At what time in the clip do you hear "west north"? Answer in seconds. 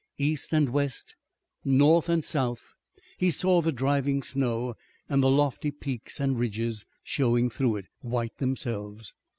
0.69-2.09